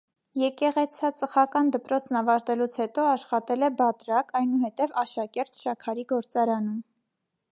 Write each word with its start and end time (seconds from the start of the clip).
Եկեղեցածխական 0.43 1.67
դպրոցն 1.75 2.17
ավարտելուց 2.21 2.77
հետո 2.83 3.05
աշխատել 3.11 3.67
է 3.67 3.71
բատրակ, 3.81 4.33
այնուհետև՝ 4.41 4.97
աշակերտ 5.05 5.63
շաքարի 5.67 6.09
գործարանում։ 6.15 6.83